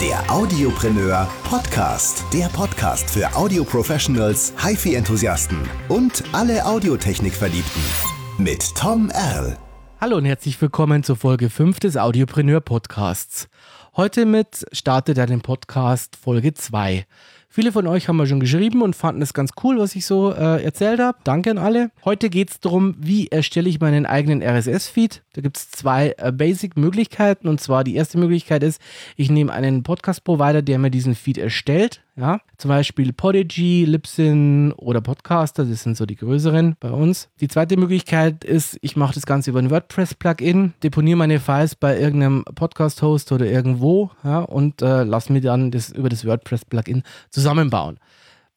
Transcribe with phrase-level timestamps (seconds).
[0.00, 2.24] Der Audiopreneur Podcast.
[2.32, 7.82] Der Podcast für Audio-Professionals, HiFi-Enthusiasten und alle Audiotechnik-Verliebten.
[8.38, 9.58] Mit Tom Erl.
[10.00, 13.48] Hallo und herzlich willkommen zur Folge 5 des Audiopreneur Podcasts.
[13.96, 17.04] Heute mit startet er den Podcast Folge 2.
[17.50, 20.32] Viele von euch haben mir schon geschrieben und fanden es ganz cool, was ich so
[20.32, 21.16] äh, erzählt habe.
[21.24, 21.90] Danke an alle.
[22.04, 25.22] Heute geht es darum, wie erstelle ich meinen eigenen RSS-Feed.
[25.32, 27.48] Da gibt es zwei äh, Basic-Möglichkeiten.
[27.48, 28.82] Und zwar die erste Möglichkeit ist,
[29.16, 32.02] ich nehme einen Podcast-Provider, der mir diesen Feed erstellt.
[32.18, 37.28] Ja, zum Beispiel Podigy, Libsyn oder Podcaster, das sind so die größeren bei uns.
[37.40, 41.96] Die zweite Möglichkeit ist, ich mache das Ganze über ein WordPress-Plugin, deponiere meine Files bei
[41.96, 47.04] irgendeinem Podcast-Host oder irgendwo ja, und äh, lasse mir dann das über das WordPress-Plugin
[47.38, 47.98] zusammenbauen.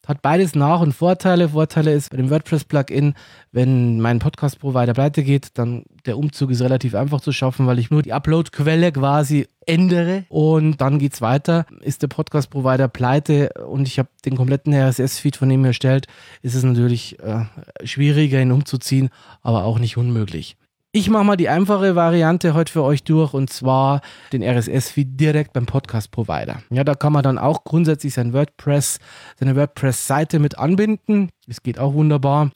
[0.07, 1.49] Hat beides Nach- und Vorteile.
[1.49, 3.13] Vorteile ist bei dem WordPress-Plugin,
[3.51, 7.91] wenn mein Podcast-Provider pleite geht, dann der Umzug ist relativ einfach zu schaffen, weil ich
[7.91, 11.67] nur die Upload-Quelle quasi ändere und dann geht es weiter.
[11.81, 16.07] Ist der Podcast-Provider pleite und ich habe den kompletten RSS-Feed von ihm erstellt,
[16.41, 17.45] ist es natürlich äh,
[17.83, 19.09] schwieriger, ihn umzuziehen,
[19.43, 20.57] aber auch nicht unmöglich.
[20.93, 24.01] Ich mache mal die einfache Variante heute für euch durch und zwar
[24.33, 26.63] den RSS-Feed direkt beim Podcast-Provider.
[26.69, 28.99] Ja, da kann man dann auch grundsätzlich sein WordPress,
[29.39, 31.29] seine WordPress-Seite mit anbinden.
[31.47, 32.51] Das geht auch wunderbar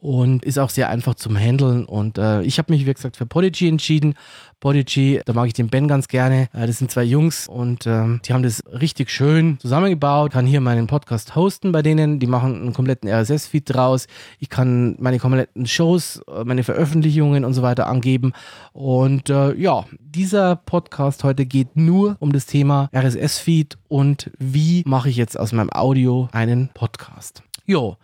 [0.00, 1.84] und ist auch sehr einfach zum Handeln.
[1.84, 4.14] Und äh, ich habe mich, wie gesagt, für Podigy entschieden.
[4.60, 6.48] Podigy, da mag ich den Ben ganz gerne.
[6.52, 10.32] Äh, das sind zwei Jungs und äh, die haben das richtig schön zusammengebaut.
[10.32, 12.20] Kann hier meinen Podcast hosten bei denen.
[12.20, 14.06] Die machen einen kompletten RSS-Feed draus.
[14.38, 18.32] Ich kann meine kompletten Shows, äh, meine Veröffentlichungen und so weiter angeben.
[18.72, 25.08] Und äh, ja, dieser Podcast heute geht nur um das Thema RSS-Feed und wie mache
[25.08, 27.42] ich jetzt aus meinem Audio einen Podcast.
[27.66, 27.96] Jo.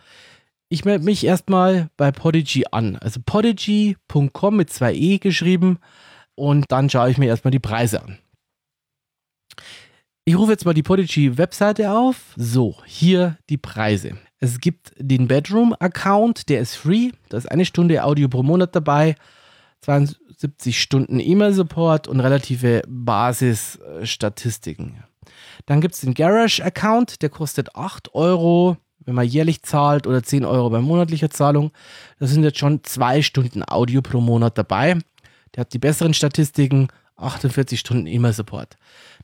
[0.75, 2.97] Ich melde mich erstmal bei Podigy an.
[2.97, 5.79] Also podigy.com mit zwei E geschrieben
[6.35, 8.19] und dann schaue ich mir erstmal die Preise an.
[10.25, 12.35] Ich rufe jetzt mal die Podigy-Webseite auf.
[12.35, 14.19] So, hier die Preise.
[14.41, 17.13] Es gibt den Bedroom-Account, der ist free.
[17.29, 19.15] Da ist eine Stunde Audio pro Monat dabei,
[19.83, 25.05] 72 Stunden E-Mail-Support und relative Basisstatistiken.
[25.67, 30.45] Dann gibt es den Garage-Account, der kostet 8 Euro wenn man jährlich zahlt oder 10
[30.45, 31.71] Euro bei monatlicher Zahlung.
[32.19, 34.99] Das sind jetzt schon zwei Stunden Audio pro Monat dabei.
[35.55, 38.77] Der hat die besseren Statistiken, 48 Stunden E-Mail-Support.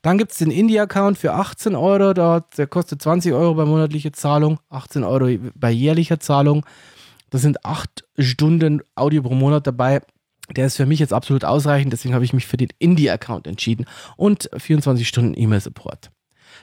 [0.02, 4.60] Dann gibt es den Indie-Account für 18 Euro, der kostet 20 Euro bei monatlicher Zahlung,
[4.70, 6.64] 18 Euro bei jährlicher Zahlung.
[7.30, 10.02] Das sind 8 Stunden Audio pro Monat dabei.
[10.56, 13.86] Der ist für mich jetzt absolut ausreichend, deswegen habe ich mich für den Indie-Account entschieden
[14.16, 16.10] und 24 Stunden E-Mail-Support.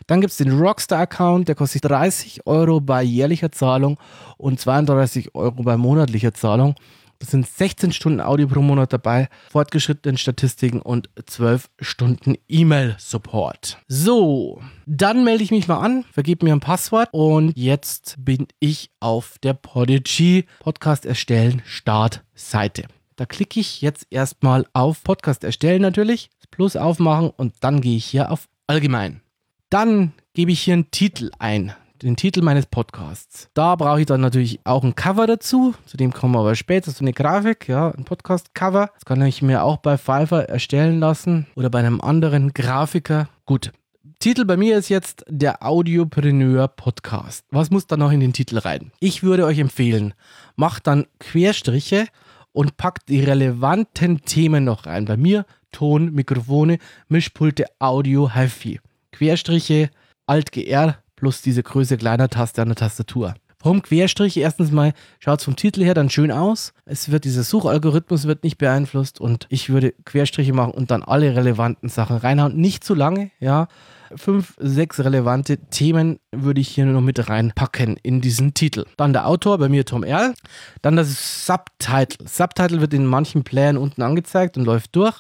[0.05, 3.97] Dann gibt es den Rockstar-Account, der kostet 30 Euro bei jährlicher Zahlung
[4.37, 6.75] und 32 Euro bei monatlicher Zahlung.
[7.19, 13.79] Das sind 16 Stunden Audio pro Monat dabei, fortgeschrittene Statistiken und 12 Stunden E-Mail-Support.
[13.87, 18.91] So, dann melde ich mich mal an, vergebe mir ein Passwort und jetzt bin ich
[18.99, 22.83] auf der Podigy Podcast erstellen Startseite.
[23.15, 28.05] Da klicke ich jetzt erstmal auf Podcast erstellen natürlich, Plus aufmachen und dann gehe ich
[28.05, 29.21] hier auf Allgemein.
[29.69, 33.49] Dann gebe ich hier einen Titel ein, den Titel meines Podcasts.
[33.53, 35.75] Da brauche ich dann natürlich auch ein Cover dazu.
[35.85, 38.91] Zu dem kommen wir aber später, so eine Grafik, ja, ein Podcast-Cover.
[38.93, 43.27] Das kann ich mir auch bei Fiverr erstellen lassen oder bei einem anderen Grafiker.
[43.45, 43.73] Gut.
[44.19, 47.43] Titel bei mir ist jetzt der Audiopreneur Podcast.
[47.51, 48.93] Was muss da noch in den Titel rein?
[49.01, 50.13] Ich würde euch empfehlen,
[50.55, 52.07] macht dann Querstriche
[52.53, 55.03] und packt die relevanten Themen noch rein.
[55.03, 56.77] Bei mir Ton, Mikrofone,
[57.09, 58.79] Mischpulte, Audio, HiFi.
[59.17, 59.89] Querstriche,
[60.27, 63.33] Alt-GR plus diese Größe kleiner Taste an der Tastatur.
[63.63, 64.41] Warum Querstriche?
[64.41, 66.71] Erstens mal schaut es vom Titel her dann schön aus.
[66.85, 71.35] Es wird dieser Suchalgorithmus wird nicht beeinflusst und ich würde Querstriche machen und dann alle
[71.35, 72.55] relevanten Sachen reinhauen.
[72.55, 73.67] Nicht zu lange, ja.
[74.15, 78.85] Fünf, sechs relevante Themen würde ich hier nur noch mit reinpacken in diesen Titel.
[78.97, 80.35] Dann der Autor, bei mir Tom Erl.
[80.83, 82.27] Dann das Subtitle.
[82.27, 85.19] Subtitle wird in manchen Playern unten angezeigt und läuft durch.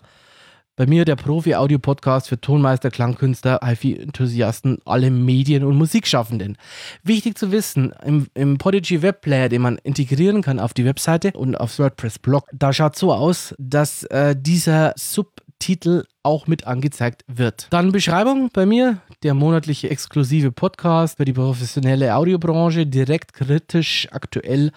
[0.77, 6.55] Bei mir der Profi-Audio-Podcast für Tonmeister, Klangkünstler, HiFi-Enthusiasten, alle Medien- und Musikschaffenden.
[7.01, 11.55] Wichtig zu wissen, im, im Podigy Webplayer, den man integrieren kann auf die Webseite und
[11.55, 14.93] aufs WordPress-Blog, da schaut so aus, dass äh, dieser
[15.57, 17.67] Subtitel auch mit angezeigt wird.
[17.71, 24.71] Dann Beschreibung bei mir, der monatliche exklusive Podcast für die professionelle Audiobranche, direkt kritisch, aktuell,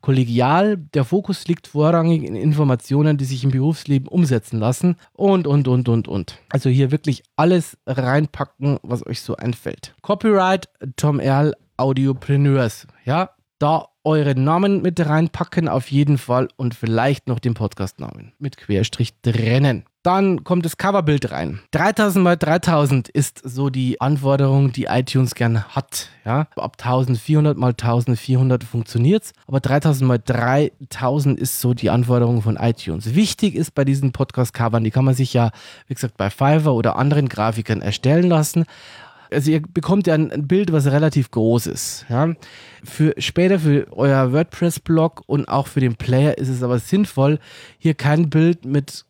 [0.00, 0.76] kollegial.
[0.76, 5.88] Der Fokus liegt vorrangig in Informationen, die sich im Berufsleben umsetzen lassen und, und, und,
[5.88, 6.38] und, und.
[6.50, 9.94] Also hier wirklich alles reinpacken, was euch so einfällt.
[10.02, 12.86] Copyright Tom Erl Audiopreneurs.
[13.04, 18.56] Ja, da eure Namen mit reinpacken auf jeden Fall und vielleicht noch den Podcastnamen mit
[18.58, 19.84] Querstrich trennen.
[20.04, 21.60] Dann kommt das Coverbild rein.
[21.70, 26.10] 3000 mal 3000 ist so die Anforderung, die iTunes gern hat.
[26.26, 32.56] Ja, ab 1400 mal 1400 funktioniert's, aber 3000 mal 3000 ist so die Anforderung von
[32.56, 33.14] iTunes.
[33.14, 35.52] Wichtig ist bei diesen Podcast-Covern, die kann man sich ja,
[35.88, 38.66] wie gesagt, bei Fiverr oder anderen Grafikern erstellen lassen
[39.30, 42.06] also ihr bekommt ja ein, Bild, was relativ groß ist.
[42.08, 42.34] Ja.
[42.84, 47.38] Für später für euer WordPress-Blog und auch für den Player ist es aber sinnvoll,
[47.78, 49.04] hier kein Bild mit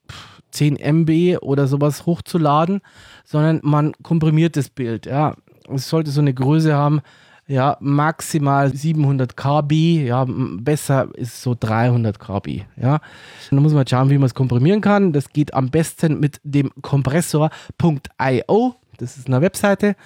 [0.54, 2.80] 10 MB oder sowas hochzuladen,
[3.24, 5.06] sondern man komprimiert das Bild.
[5.06, 5.34] Ja.
[5.68, 7.00] Es sollte so eine Größe haben,
[7.46, 13.00] ja, maximal 700 KB, ja, besser ist so 300 KB, ja.
[13.50, 15.12] Dann muss man schauen, wie man es komprimieren kann.
[15.12, 18.74] Das geht am besten mit dem Kompressor.io.
[18.96, 19.96] Das ist eine Webseite.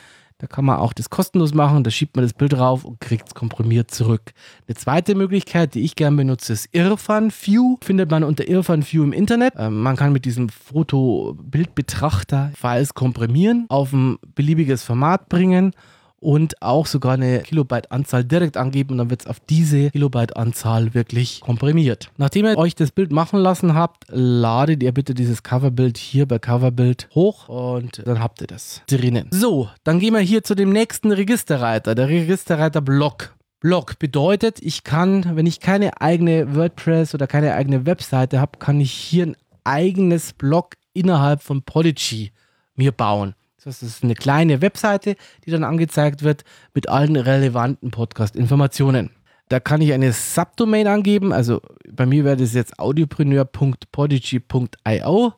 [0.40, 1.82] Da kann man auch das kostenlos machen.
[1.82, 4.32] Da schiebt man das Bild drauf und kriegt es komprimiert zurück.
[4.68, 7.76] Eine zweite Möglichkeit, die ich gerne benutze, ist Irfan View.
[7.82, 9.54] Findet man unter Irfan View im Internet.
[9.56, 15.72] Ähm, man kann mit diesem Foto-Bildbetrachter Files komprimieren, auf ein beliebiges Format bringen
[16.20, 21.40] und auch sogar eine Kilobyte-Anzahl direkt angeben und dann wird es auf diese Kilobyte-Anzahl wirklich
[21.40, 22.10] komprimiert.
[22.16, 26.38] Nachdem ihr euch das Bild machen lassen habt, ladet ihr bitte dieses Coverbild hier bei
[26.38, 29.28] Coverbild hoch und dann habt ihr das drinnen.
[29.30, 33.34] So, dann gehen wir hier zu dem nächsten Registerreiter, der Registerreiter Block.
[33.60, 38.80] Blog bedeutet, ich kann, wenn ich keine eigene WordPress oder keine eigene Webseite habe, kann
[38.80, 42.32] ich hier ein eigenes Blog innerhalb von Podigy
[42.76, 43.34] mir bauen.
[43.64, 46.44] Das ist eine kleine Webseite, die dann angezeigt wird
[46.74, 49.10] mit allen relevanten Podcast-Informationen.
[49.48, 51.32] Da kann ich eine Subdomain angeben.
[51.32, 51.60] Also
[51.90, 55.32] bei mir wäre das jetzt audiopreneur.podigy.io.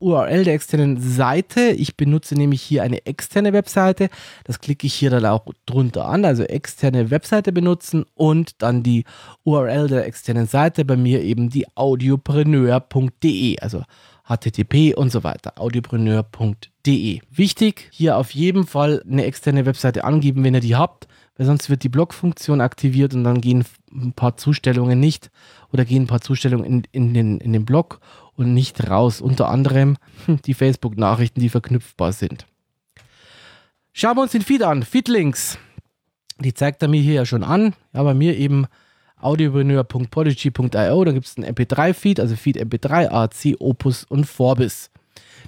[0.00, 1.70] URL der externen Seite.
[1.70, 4.08] Ich benutze nämlich hier eine externe Webseite.
[4.44, 6.24] Das klicke ich hier dann auch drunter an.
[6.24, 9.02] Also externe Webseite benutzen und dann die
[9.42, 10.84] URL der externen Seite.
[10.84, 13.58] Bei mir eben die audiopreneur.de.
[13.58, 13.82] Also
[14.28, 15.54] http und so weiter.
[15.58, 17.20] audiopreneur.de.
[17.30, 21.70] Wichtig, hier auf jeden Fall eine externe Webseite angeben, wenn ihr die habt, weil sonst
[21.70, 25.30] wird die Blog-Funktion aktiviert und dann gehen ein paar Zustellungen nicht
[25.72, 28.00] oder gehen ein paar Zustellungen in, in, den, in den Blog
[28.36, 29.20] und nicht raus.
[29.20, 29.96] Unter anderem
[30.44, 32.46] die Facebook-Nachrichten, die verknüpfbar sind.
[33.92, 34.82] Schauen wir uns den Feed an.
[34.82, 35.58] Feedlinks.
[36.38, 37.74] Die zeigt er mir hier ja schon an.
[37.92, 38.66] Ja, mir eben
[39.20, 41.04] audiopreneur.podigy.io.
[41.04, 44.90] Da gibt es einen MP3-Feed, also Feed MP3, AC, Opus und Vorbis.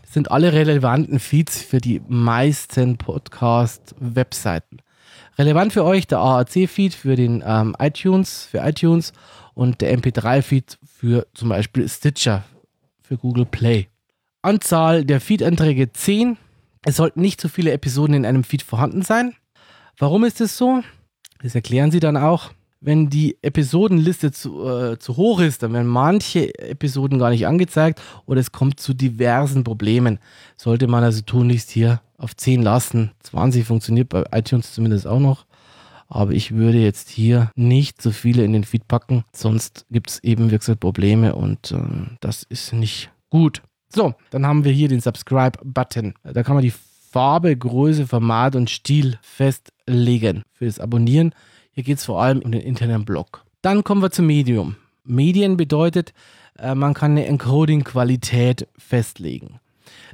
[0.03, 4.79] Das sind alle relevanten Feeds für die meisten Podcast-Webseiten.
[5.39, 9.13] Relevant für euch der AAC-Feed für den ähm, iTunes, für iTunes
[9.55, 12.45] und der MP3-Feed für zum Beispiel Stitcher
[13.03, 13.89] für Google Play.
[14.43, 16.37] Anzahl der Feed-Einträge 10.
[16.85, 19.35] Es sollten nicht so viele Episoden in einem Feed vorhanden sein.
[19.99, 20.83] Warum ist es so?
[21.43, 25.87] Das erklären sie dann auch wenn die Episodenliste zu, äh, zu hoch ist, dann werden
[25.87, 30.19] manche Episoden gar nicht angezeigt oder es kommt zu diversen Problemen.
[30.57, 33.13] Sollte man also tunlichst hier auf 10 lassen.
[33.21, 35.45] 20 funktioniert bei iTunes zumindest auch noch.
[36.09, 40.25] Aber ich würde jetzt hier nicht so viele in den Feed packen, sonst gibt es
[40.25, 41.79] eben wirklich Probleme und äh,
[42.21, 43.63] das ist nicht gut.
[43.95, 46.15] So, dann haben wir hier den Subscribe-Button.
[46.23, 46.73] Da kann man die
[47.11, 51.35] Farbe, Größe, Format und Stil festlegen für das Abonnieren.
[51.73, 53.45] Hier geht es vor allem um den internen Blog.
[53.63, 54.77] Dann kommen wir zum Medium.
[55.05, 56.13] Medien bedeutet,
[56.59, 59.61] äh, man kann eine Encoding-Qualität festlegen.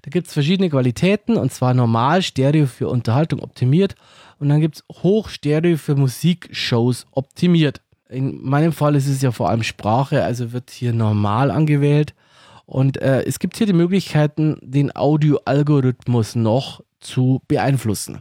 [0.02, 3.94] Da gibt es verschiedene Qualitäten und zwar normal, Stereo für Unterhaltung optimiert
[4.38, 7.80] und dann gibt es Hochstereo für Musikshows optimiert.
[8.08, 12.14] In meinem Fall ist es ja vor allem Sprache, also wird hier normal angewählt.
[12.64, 18.20] Und äh, es gibt hier die Möglichkeiten, den Audio-Algorithmus noch zu beeinflussen.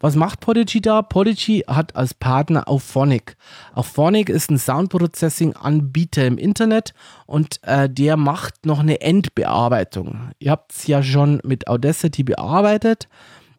[0.00, 1.02] Was macht Podigy da?
[1.02, 3.36] Podigy hat als Partner Auphonic.
[3.74, 6.94] Auphonic ist ein Soundprocessing-Anbieter im Internet
[7.26, 10.30] und äh, der macht noch eine Endbearbeitung.
[10.38, 13.08] Ihr habt es ja schon mit Audacity bearbeitet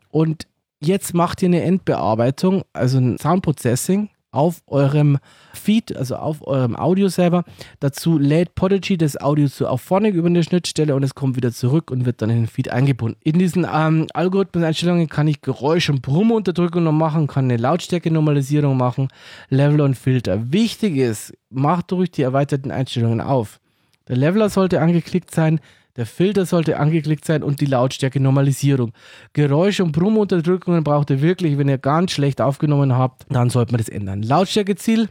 [0.10, 0.48] und
[0.80, 5.18] jetzt macht ihr eine Endbearbeitung, also ein Soundprocessing auf eurem
[5.54, 7.44] Feed, also auf eurem Audio selber.
[7.80, 11.92] Dazu lädt Podigy das Audio zu Auphonic über eine Schnittstelle und es kommt wieder zurück
[11.92, 13.20] und wird dann in den Feed eingebunden.
[13.24, 19.10] In diesen ähm, Algorithmus-Einstellungen kann ich Geräusch- und Brummunterdrückung noch machen, kann eine Lautstärke-Normalisierung machen,
[19.50, 20.52] Level und Filter.
[20.52, 23.60] Wichtig ist, macht durch die erweiterten Einstellungen auf.
[24.08, 25.60] Der Leveler sollte angeklickt sein,
[25.96, 28.94] der Filter sollte angeklickt sein und die Lautstärke-Normalisierung.
[29.34, 33.80] Geräusch- und Brummunterdrückungen braucht ihr wirklich, wenn ihr ganz schlecht aufgenommen habt, dann sollte man
[33.80, 34.22] das ändern.
[34.22, 35.10] Lautstärkeziel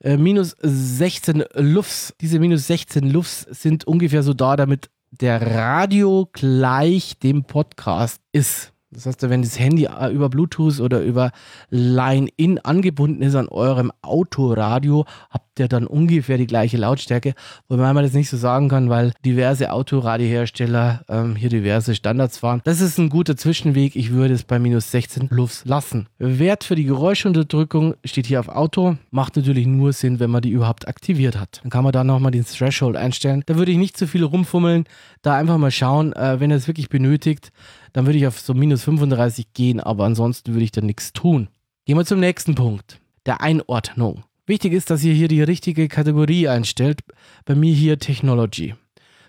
[0.00, 2.14] äh, minus 16 Lufs.
[2.20, 8.72] Diese minus 16 Lufs sind ungefähr so da, damit der Radio gleich dem Podcast ist.
[8.90, 11.32] Das heißt, wenn das Handy äh, über Bluetooth oder über
[11.70, 17.34] Line-In angebunden ist an eurem Autoradio, habt der dann ungefähr die gleiche Lautstärke,
[17.68, 22.60] wobei man das nicht so sagen kann, weil diverse Autoradiohersteller ähm, hier diverse Standards fahren.
[22.64, 23.96] Das ist ein guter Zwischenweg.
[23.96, 26.08] Ich würde es bei minus 16 Plus lassen.
[26.18, 28.96] Wert für die Geräuschunterdrückung steht hier auf Auto.
[29.10, 31.60] Macht natürlich nur Sinn, wenn man die überhaupt aktiviert hat.
[31.62, 33.42] Dann kann man da nochmal den Threshold einstellen.
[33.46, 34.84] Da würde ich nicht zu viel rumfummeln.
[35.22, 37.50] Da einfach mal schauen, äh, wenn er es wirklich benötigt,
[37.92, 41.48] dann würde ich auf so minus 35 gehen, aber ansonsten würde ich da nichts tun.
[41.86, 44.24] Gehen wir zum nächsten Punkt, der Einordnung.
[44.46, 47.00] Wichtig ist, dass ihr hier die richtige Kategorie einstellt.
[47.44, 48.74] Bei mir hier Technology.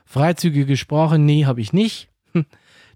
[0.05, 2.09] Freizügige Sprache, nee, habe ich nicht.
[2.33, 2.45] Hm.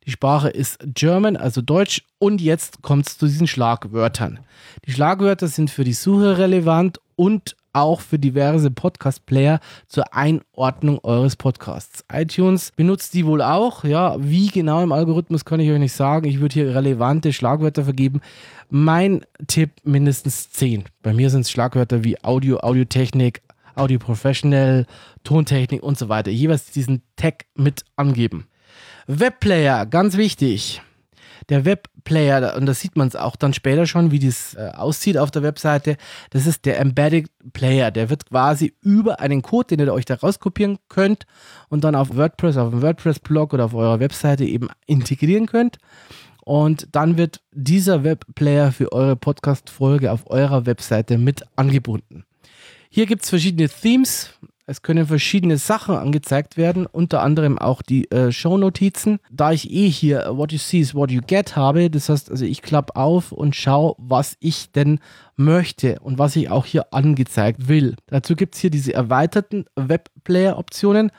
[0.05, 2.03] Die Sprache ist German, also Deutsch.
[2.19, 4.39] Und jetzt kommt es zu diesen Schlagwörtern.
[4.85, 11.35] Die Schlagwörter sind für die Suche relevant und auch für diverse Podcast-Player zur Einordnung eures
[11.35, 12.03] Podcasts.
[12.11, 13.83] iTunes benutzt die wohl auch.
[13.83, 16.27] Ja, wie genau im Algorithmus kann ich euch nicht sagen.
[16.27, 18.21] Ich würde hier relevante Schlagwörter vergeben.
[18.69, 20.85] Mein Tipp mindestens 10.
[21.01, 23.41] Bei mir sind es Schlagwörter wie Audio, Audiotechnik,
[23.75, 24.85] Audio Professional,
[25.23, 26.31] Tontechnik und so weiter.
[26.31, 28.47] Jeweils diesen Tag mit angeben.
[29.07, 30.81] Webplayer, ganz wichtig
[31.49, 35.17] der Webplayer, und das sieht man es auch dann später schon, wie das äh, aussieht
[35.17, 35.97] auf der Webseite,
[36.29, 37.91] das ist der Embedded Player.
[37.91, 41.25] Der wird quasi über einen Code, den ihr euch da rauskopieren könnt
[41.69, 45.77] und dann auf WordPress, auf dem WordPress-Blog oder auf eurer Webseite eben integrieren könnt.
[46.43, 52.25] Und dann wird dieser Webplayer für eure Podcast-Folge auf eurer Webseite mit angebunden.
[52.89, 54.31] Hier gibt es verschiedene Themes.
[54.65, 59.19] Es können verschiedene Sachen angezeigt werden, unter anderem auch die äh, Shownotizen.
[59.31, 62.45] Da ich eh hier What you see is what you get habe, das heißt, also
[62.45, 64.99] ich klappe auf und schaue, was ich denn
[65.35, 67.95] möchte und was ich auch hier angezeigt will.
[68.07, 71.11] Dazu gibt es hier diese erweiterten Webplayer-Optionen.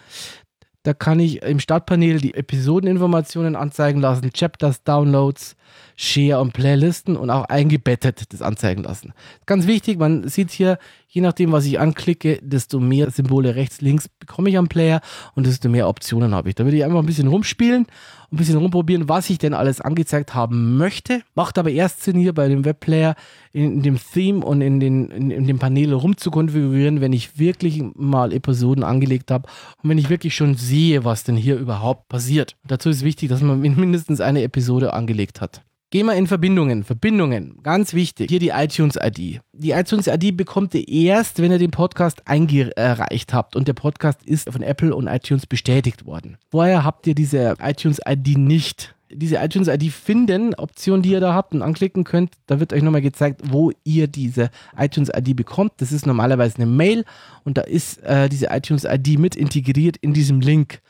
[0.85, 5.55] Da kann ich im Startpanel die Episodeninformationen anzeigen lassen, Chapters, Downloads,
[5.97, 9.13] Share und Playlisten und auch eingebettet das anzeigen lassen.
[9.47, 14.09] Ganz wichtig, man sieht hier, je nachdem, was ich anklicke, desto mehr Symbole rechts, links
[14.09, 15.01] bekomme ich am Player
[15.35, 16.55] und desto mehr Optionen habe ich.
[16.55, 17.87] Da würde ich einfach ein bisschen rumspielen
[18.33, 21.23] ein bisschen rumprobieren, was ich denn alles angezeigt haben möchte.
[21.35, 23.15] Macht aber erst Sinn, hier bei dem Webplayer
[23.53, 27.83] in, in dem Theme und in, den, in, in dem Panel rumzukonfigurieren, wenn ich wirklich
[27.95, 29.49] mal Episoden angelegt habe
[29.83, 32.57] und wenn ich wirklich schon sehe, was denn hier überhaupt passiert.
[32.65, 35.62] dazu ist wichtig, dass man mindestens eine Episode angelegt hat.
[35.93, 36.85] Gehen wir in Verbindungen.
[36.85, 38.31] Verbindungen, ganz wichtig.
[38.31, 39.43] Hier die iTunes-ID.
[39.53, 44.51] Die iTunes-ID bekommt ihr erst, wenn ihr den Podcast eingereicht habt und der Podcast ist
[44.51, 46.39] von Apple und iTunes bestätigt worden.
[46.51, 48.95] Vorher habt ihr diese iTunes-ID nicht.
[49.11, 53.03] Diese iTunes-ID finden, Option, die ihr da habt und anklicken könnt, da wird euch nochmal
[53.03, 55.73] gezeigt, wo ihr diese iTunes-ID bekommt.
[55.77, 57.05] Das ist normalerweise eine Mail
[57.45, 60.81] und da ist äh, diese iTunes-ID mit integriert in diesem Link.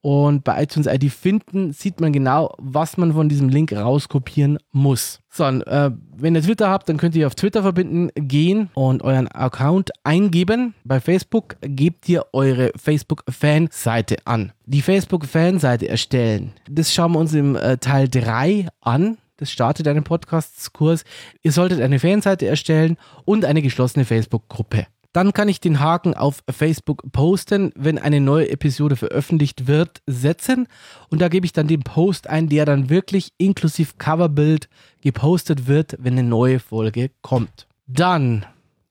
[0.00, 5.20] Und bei iTunes ID finden sieht man genau, was man von diesem Link rauskopieren muss.
[5.28, 9.28] So, äh, wenn ihr Twitter habt, dann könnt ihr auf Twitter verbinden gehen und euren
[9.28, 10.74] Account eingeben.
[10.84, 14.52] Bei Facebook gebt ihr eure Facebook-Fanseite an.
[14.66, 16.52] Die Facebook-Fanseite erstellen.
[16.70, 19.18] Das schauen wir uns im äh, Teil 3 an.
[19.36, 21.04] Das startet einen Podcast-Kurs.
[21.42, 24.86] Ihr solltet eine Fanseite erstellen und eine geschlossene Facebook-Gruppe.
[25.18, 30.68] Dann kann ich den Haken auf Facebook posten, wenn eine neue Episode veröffentlicht wird, setzen.
[31.08, 34.68] Und da gebe ich dann den Post ein, der dann wirklich inklusive Coverbild
[35.00, 37.66] gepostet wird, wenn eine neue Folge kommt.
[37.88, 38.46] Dann,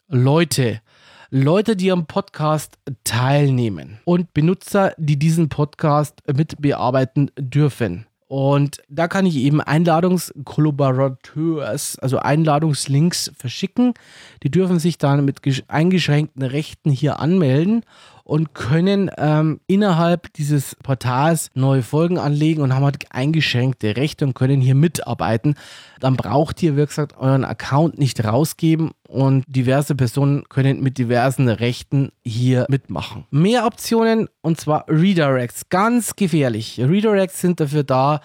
[0.09, 0.81] Leute,
[1.29, 8.05] Leute, die am Podcast teilnehmen und Benutzer, die diesen Podcast mit bearbeiten dürfen.
[8.27, 13.93] Und da kann ich eben Einladungskollaborateurs, also Einladungslinks verschicken.
[14.43, 17.85] Die dürfen sich dann mit eingeschränkten Rechten hier anmelden
[18.25, 24.33] und können ähm, innerhalb dieses Portals neue Folgen anlegen und haben halt eingeschränkte Rechte und
[24.33, 25.55] können hier mitarbeiten.
[26.01, 31.49] Dann braucht ihr, wie gesagt, euren Account nicht rausgeben und diverse Personen können mit diversen
[31.49, 33.25] Rechten hier mitmachen.
[33.31, 35.69] Mehr Optionen und zwar Redirects.
[35.69, 36.79] Ganz gefährlich.
[36.79, 38.21] Redirects sind dafür da,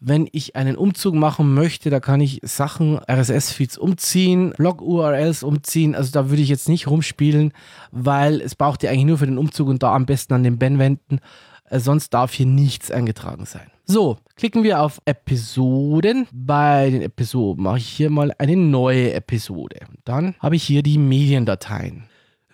[0.00, 5.94] wenn ich einen Umzug machen möchte, da kann ich Sachen, RSS-Feeds umziehen, Blog-URLs umziehen.
[5.94, 7.52] Also da würde ich jetzt nicht rumspielen,
[7.90, 10.58] weil es braucht ja eigentlich nur für den Umzug und da am besten an den
[10.58, 11.20] Ben wenden.
[11.68, 13.70] Äh, sonst darf hier nichts eingetragen sein.
[13.84, 16.26] So, klicken wir auf Episoden.
[16.32, 19.80] Bei den Episoden mache ich hier mal eine neue Episode.
[20.06, 22.04] Dann habe ich hier die Mediendateien.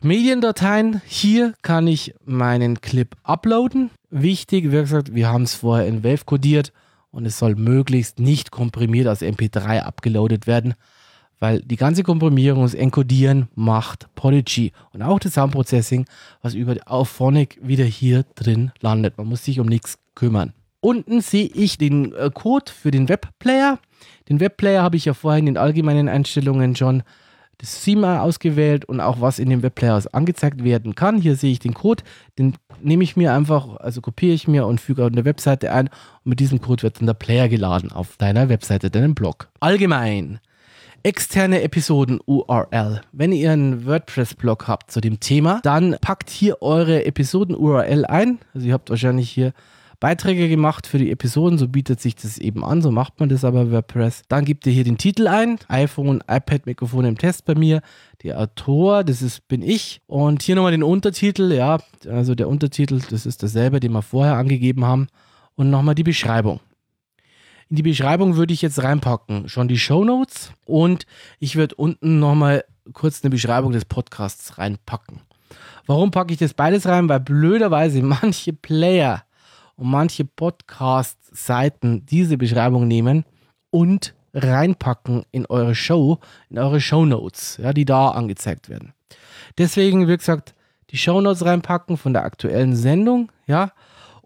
[0.03, 3.91] Mediendateien, hier kann ich meinen Clip uploaden.
[4.11, 6.73] Wichtig, wie gesagt, wir haben es vorher in Wave codiert
[7.13, 10.75] und es soll möglichst nicht komprimiert als MP3 abgeloadet werden,
[11.39, 16.05] weil die ganze Komprimierung, das Encodieren macht Podigy und auch das Soundprocessing,
[16.43, 19.19] was über Auphonic wieder hier drin landet.
[19.19, 20.53] Man muss sich um nichts kümmern.
[20.87, 23.81] Unten sehe ich den äh, Code für den Webplayer.
[24.29, 27.03] Den Webplayer habe ich ja vorhin in den allgemeinen Einstellungen schon
[27.59, 31.21] das Theme ausgewählt und auch was in dem Webplayer angezeigt werden kann.
[31.21, 32.05] Hier sehe ich den Code,
[32.39, 35.89] den nehme ich mir einfach, also kopiere ich mir und füge auf eine Webseite ein
[35.89, 39.49] und mit diesem Code wird dann der Player geladen auf deiner Webseite, deinem Blog.
[39.59, 40.39] Allgemein.
[41.03, 43.01] Externe Episoden URL.
[43.11, 48.39] Wenn ihr einen WordPress-Blog habt zu dem Thema, dann packt hier eure Episoden URL ein.
[48.55, 49.53] Also ihr habt wahrscheinlich hier
[49.99, 53.45] Beiträge gemacht für die Episoden, so bietet sich das eben an, so macht man das
[53.45, 54.23] aber WordPress.
[54.29, 57.81] Dann gebt ihr hier den Titel ein, iPhone, iPad, Mikrofon im Test bei mir.
[58.23, 60.01] Der Autor, das ist, bin ich.
[60.07, 64.37] Und hier nochmal den Untertitel, ja, also der Untertitel, das ist dasselbe, den wir vorher
[64.37, 65.09] angegeben haben.
[65.55, 66.61] Und nochmal die Beschreibung.
[67.69, 71.05] In die Beschreibung würde ich jetzt reinpacken, schon die Show Notes und
[71.41, 75.23] ich würde unten nochmal kurz eine Beschreibung des Podcasts reinpacken.
[75.87, 77.09] Warum packe ich das beides rein?
[77.09, 79.25] Weil blöderweise manche Player
[79.77, 83.25] und manche Podcast-Seiten diese Beschreibung nehmen
[83.71, 86.19] und reinpacken in eure Show,
[86.51, 88.93] in eure Show Notes, ja, die da angezeigt werden.
[89.59, 90.55] Deswegen, wie gesagt,
[90.91, 93.73] die Show Notes reinpacken von der aktuellen Sendung, ja,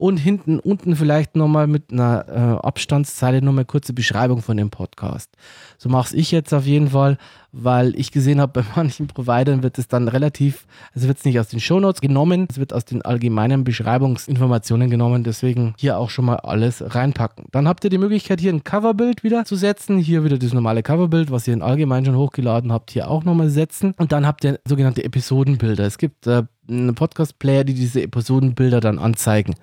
[0.00, 5.30] und hinten unten vielleicht nochmal mit einer äh, Abstandszeile nochmal kurze Beschreibung von dem Podcast.
[5.76, 7.18] So mache ich jetzt auf jeden Fall,
[7.52, 11.38] weil ich gesehen habe, bei manchen Providern wird es dann relativ, also wird es nicht
[11.38, 16.24] aus den Shownotes genommen, es wird aus den allgemeinen Beschreibungsinformationen genommen, deswegen hier auch schon
[16.24, 17.46] mal alles reinpacken.
[17.50, 20.82] Dann habt ihr die Möglichkeit, hier ein Coverbild wieder zu setzen, hier wieder das normale
[20.82, 24.44] Coverbild, was ihr in allgemein schon hochgeladen habt, hier auch nochmal setzen und dann habt
[24.44, 25.84] ihr sogenannte Episodenbilder.
[25.84, 29.54] Es gibt äh, einen Podcast-Player, die diese Episodenbilder dann anzeigen.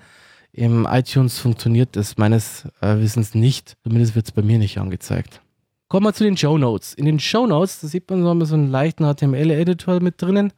[0.51, 3.77] Im iTunes funktioniert das meines äh, Wissens nicht.
[3.83, 5.41] Zumindest wird es bei mir nicht angezeigt.
[5.89, 6.93] Kommen wir zu den Show Notes.
[6.93, 10.51] In den Show Notes, da sieht man so, einen leichten HTML-Editor mit drinnen.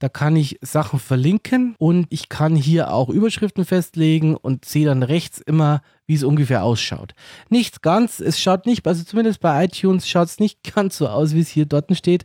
[0.00, 5.04] Da kann ich Sachen verlinken und ich kann hier auch Überschriften festlegen und sehe dann
[5.04, 7.14] rechts immer, wie es ungefähr ausschaut.
[7.50, 11.34] Nicht ganz, es schaut nicht, also zumindest bei iTunes schaut es nicht ganz so aus,
[11.34, 12.24] wie es hier dort steht,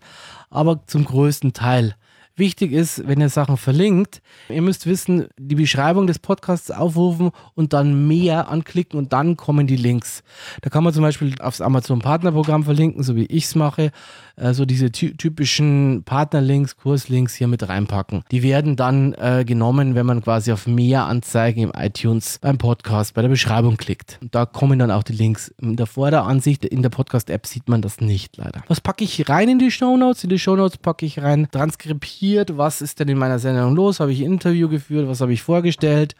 [0.49, 1.95] aber zum größten Teil.
[2.35, 7.73] Wichtig ist, wenn ihr Sachen verlinkt, ihr müsst wissen, die Beschreibung des Podcasts aufrufen und
[7.73, 10.23] dann mehr anklicken und dann kommen die Links.
[10.61, 13.91] Da kann man zum Beispiel aufs Amazon Partnerprogramm verlinken, so wie ich es mache.
[14.35, 18.23] Äh, so diese ty typischen Partnerlinks, Kurslinks hier mit reinpacken.
[18.31, 23.13] Die werden dann äh, genommen, wenn man quasi auf mehr Anzeigen im iTunes beim Podcast
[23.13, 24.17] bei der Beschreibung klickt.
[24.23, 25.53] Und da kommen dann auch die Links.
[25.61, 28.63] In der Vorderansicht in der Podcast-App sieht man das nicht leider.
[28.69, 30.23] Was packe ich rein in die Show Notes?
[30.23, 33.75] In die Show Notes packe ich rein transkribiert diskutiert, was ist denn in meiner Sendung
[33.75, 36.15] los, habe ich ein Interview geführt, was habe ich vorgestellt.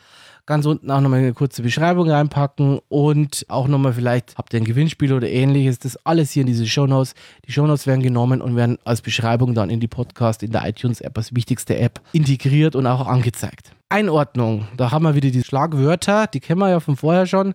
[0.46, 4.66] Ganz unten auch nochmal eine kurze Beschreibung reinpacken und auch nochmal vielleicht, habt ihr ein
[4.66, 7.14] Gewinnspiel oder ähnliches, das alles hier in diese Shownotes.
[7.48, 11.18] Die Shownotes werden genommen und werden als Beschreibung dann in die Podcast, in der iTunes-App,
[11.18, 13.72] als wichtigste App, integriert und auch angezeigt.
[13.88, 17.54] Einordnung, da haben wir wieder die Schlagwörter, die kennen wir ja von vorher schon.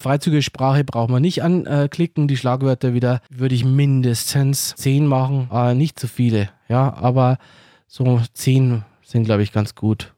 [0.00, 2.26] Freizügige Sprache braucht man nicht anklicken.
[2.28, 5.48] Die Schlagwörter wieder würde ich mindestens 10 machen.
[5.50, 7.38] Äh, nicht zu viele, ja, aber
[7.86, 10.14] so 10 sind, glaube ich, ganz gut.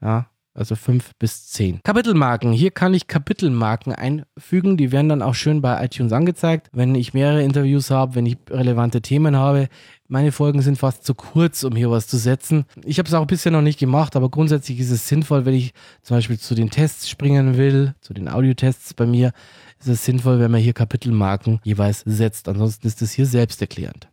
[0.00, 1.80] Ja, also 5 bis 10.
[1.84, 2.52] Kapitelmarken.
[2.52, 4.76] Hier kann ich Kapitelmarken einfügen.
[4.76, 6.68] Die werden dann auch schön bei iTunes angezeigt.
[6.72, 9.68] Wenn ich mehrere Interviews habe, wenn ich relevante Themen habe.
[10.08, 12.64] Meine Folgen sind fast zu kurz, um hier was zu setzen.
[12.84, 15.72] Ich habe es auch bisher noch nicht gemacht, aber grundsätzlich ist es sinnvoll, wenn ich
[16.02, 19.32] zum Beispiel zu den Tests springen will, zu den Audiotests bei mir,
[19.78, 22.48] ist es sinnvoll, wenn man hier Kapitelmarken jeweils setzt.
[22.48, 24.09] Ansonsten ist es hier selbsterklärend.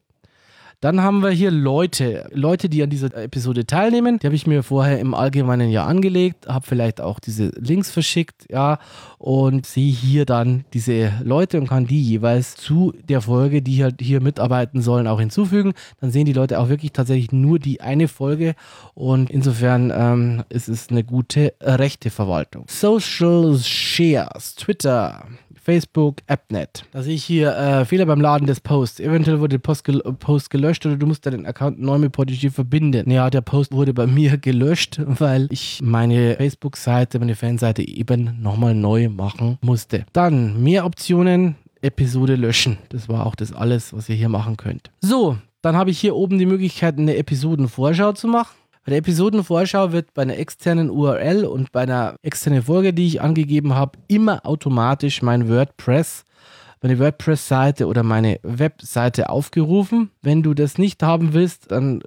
[0.80, 4.20] Dann haben wir hier Leute, Leute, die an dieser Episode teilnehmen.
[4.20, 8.46] Die habe ich mir vorher im Allgemeinen ja angelegt, habe vielleicht auch diese Links verschickt,
[8.52, 8.78] ja,
[9.18, 13.96] und sehe hier dann diese Leute und kann die jeweils zu der Folge, die halt
[14.02, 15.74] hier mitarbeiten sollen, auch hinzufügen.
[16.00, 18.54] Dann sehen die Leute auch wirklich tatsächlich nur die eine Folge
[18.94, 22.66] und insofern ähm, ist es eine gute rechte Verwaltung.
[22.68, 25.24] Social Shares, Twitter,
[25.68, 26.86] Facebook, AppNet.
[26.94, 29.02] Da sehe ich hier äh, Fehler beim Laden des Posts.
[29.02, 32.50] Eventuell wurde der Post, gel Post, gelöscht oder du musst deinen Account neu mit Podigy
[32.50, 33.10] verbinden.
[33.10, 38.76] Ja, der Post wurde bei mir gelöscht, weil ich meine Facebook-Seite, meine Fanseite eben nochmal
[38.76, 40.06] neu machen musste.
[40.14, 41.56] Dann mehr Optionen.
[41.82, 42.80] Episode löschen.
[42.90, 44.90] Das war auch das alles, was ihr hier machen könnt.
[45.00, 48.56] So, dann habe ich hier oben die Möglichkeit, eine Episodenvorschau zu machen.
[48.84, 53.22] Bei der Episodenvorschau wird bei einer externen URL und bei einer externen Folge, die ich
[53.22, 56.24] angegeben habe, immer automatisch mein WordPress,
[56.82, 60.12] meine WordPress-Seite oder meine Webseite aufgerufen.
[60.22, 62.06] Wenn du das nicht haben willst, dann äh,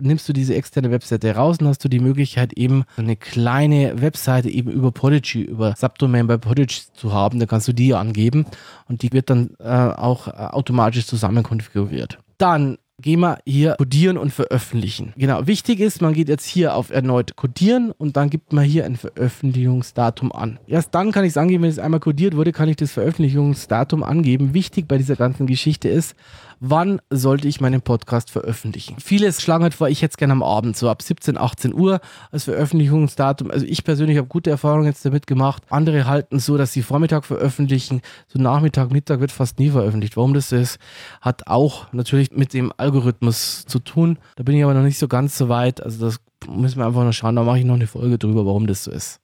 [0.00, 4.50] nimmst du diese externe Webseite raus und hast du die Möglichkeit, eben eine kleine Webseite
[4.50, 7.38] eben über Podigy, über Subdomain bei Podigy zu haben.
[7.38, 8.46] Da kannst du die angeben
[8.88, 12.18] und die wird dann äh, auch äh, automatisch zusammen konfiguriert.
[12.38, 15.12] Dann gehen wir hier codieren und veröffentlichen.
[15.16, 18.84] Genau, wichtig ist, man geht jetzt hier auf erneut codieren und dann gibt man hier
[18.84, 20.58] ein Veröffentlichungsdatum an.
[20.66, 24.02] Erst dann kann ich es angeben, wenn es einmal codiert wurde, kann ich das Veröffentlichungsdatum
[24.02, 24.52] angeben.
[24.52, 26.16] Wichtig bei dieser ganzen Geschichte ist,
[26.60, 28.96] wann sollte ich meinen Podcast veröffentlichen.
[28.98, 32.44] Viele schlagen halt vor, ich es gerne am Abend, so ab 17, 18 Uhr als
[32.44, 33.50] Veröffentlichungsdatum.
[33.50, 35.62] Also ich persönlich habe gute Erfahrungen jetzt damit gemacht.
[35.70, 38.00] Andere halten so, dass sie Vormittag veröffentlichen.
[38.26, 40.16] So Nachmittag, Mittag wird fast nie veröffentlicht.
[40.16, 40.78] Warum das ist,
[41.20, 44.18] hat auch natürlich mit dem Algorithmus zu tun.
[44.36, 45.82] Da bin ich aber noch nicht so ganz so weit.
[45.82, 47.36] Also das müssen wir einfach noch schauen.
[47.36, 49.20] Da mache ich noch eine Folge drüber, warum das so ist.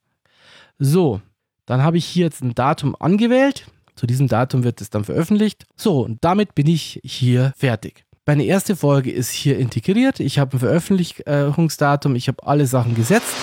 [0.77, 1.21] So,
[1.65, 3.65] dann habe ich hier jetzt ein Datum angewählt.
[3.95, 5.65] Zu diesem Datum wird es dann veröffentlicht.
[5.75, 8.05] So, und damit bin ich hier fertig.
[8.25, 10.19] Meine erste Folge ist hier integriert.
[10.19, 12.15] Ich habe ein Veröffentlichungsdatum.
[12.15, 13.35] Ich habe alle Sachen gesetzt.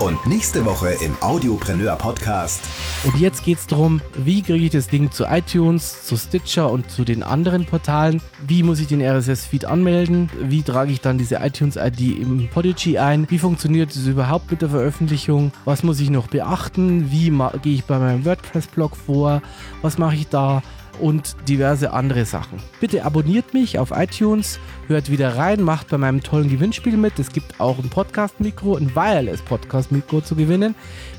[0.00, 2.62] Und nächste Woche im Audiopreneur Podcast.
[3.04, 6.90] Und jetzt geht es darum, wie kriege ich das Ding zu iTunes, zu Stitcher und
[6.90, 8.22] zu den anderen Portalen?
[8.46, 10.30] Wie muss ich den RSS-Feed anmelden?
[10.40, 13.30] Wie trage ich dann diese iTunes-ID im Podigy ein?
[13.30, 15.52] Wie funktioniert es überhaupt mit der Veröffentlichung?
[15.66, 17.10] Was muss ich noch beachten?
[17.10, 19.42] Wie gehe ich bei meinem WordPress-Blog vor?
[19.82, 20.62] Was mache ich da?
[21.00, 22.58] Und diverse andere Sachen.
[22.80, 27.18] Bitte abonniert mich auf iTunes, hört wieder rein, macht bei meinem tollen Gewinnspiel mit.
[27.18, 30.74] Es gibt auch ein Podcast-Mikro, ein Wireless-Podcast-Mikro zu gewinnen.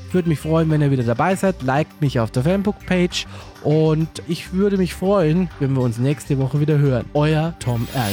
[0.08, 1.62] Ich würde mich freuen, wenn ihr wieder dabei seid.
[1.62, 3.26] Liked mich auf der Fanbook-Page
[3.64, 7.06] und ich würde mich freuen, wenn wir uns nächste Woche wieder hören.
[7.14, 8.12] Euer Tom Erl.